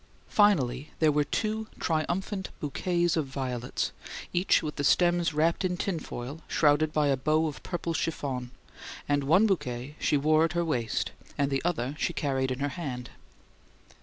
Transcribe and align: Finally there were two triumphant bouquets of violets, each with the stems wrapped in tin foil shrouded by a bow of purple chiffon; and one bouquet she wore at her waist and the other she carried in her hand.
Finally 0.29 0.89
there 0.97 1.11
were 1.11 1.23
two 1.23 1.67
triumphant 1.79 2.49
bouquets 2.59 3.15
of 3.15 3.27
violets, 3.27 3.91
each 4.33 4.63
with 4.63 4.77
the 4.77 4.83
stems 4.83 5.31
wrapped 5.31 5.63
in 5.63 5.77
tin 5.77 5.99
foil 5.99 6.41
shrouded 6.47 6.91
by 6.91 7.05
a 7.09 7.15
bow 7.15 7.45
of 7.45 7.61
purple 7.61 7.93
chiffon; 7.93 8.49
and 9.07 9.23
one 9.23 9.45
bouquet 9.45 9.95
she 9.99 10.17
wore 10.17 10.43
at 10.43 10.53
her 10.53 10.65
waist 10.65 11.11
and 11.37 11.51
the 11.51 11.61
other 11.63 11.95
she 11.99 12.13
carried 12.13 12.49
in 12.49 12.61
her 12.61 12.69
hand. 12.69 13.11